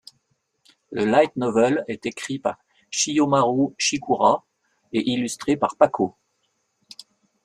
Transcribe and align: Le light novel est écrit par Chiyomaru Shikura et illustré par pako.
Le 0.91 1.05
light 1.05 1.35
novel 1.35 1.85
est 1.87 2.07
écrit 2.07 2.39
par 2.39 2.57
Chiyomaru 2.89 3.75
Shikura 3.77 4.43
et 4.93 5.07
illustré 5.11 5.55
par 5.57 5.75
pako. 5.75 6.17